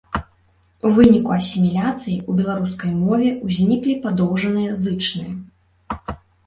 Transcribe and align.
У 0.89 0.93
выніку 0.95 1.31
асіміляцыі 1.41 2.15
ў 2.29 2.39
беларускай 2.39 2.91
мове 3.05 3.29
узніклі 3.49 3.93
падоўжаныя 4.09 4.71
зычныя. 4.85 6.13